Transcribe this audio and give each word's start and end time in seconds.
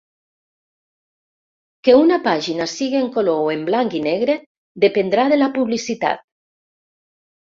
Que 1.87 1.93
una 1.97 2.17
pàgina 2.27 2.67
sigui 2.71 2.97
en 3.01 3.11
color 3.17 3.43
o 3.43 3.51
en 3.55 3.67
blanc 3.67 3.95
i 3.99 4.03
negre 4.07 4.35
dependrà 4.85 5.27
de 5.35 5.39
la 5.43 5.51
publicitat. 5.59 6.25